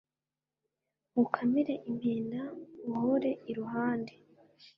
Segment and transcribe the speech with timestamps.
[1.11, 2.41] Nkukamire impenda
[2.85, 4.13] nkuhore iruhande